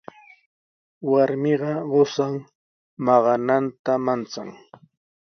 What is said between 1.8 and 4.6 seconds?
qusan maqananta manchan.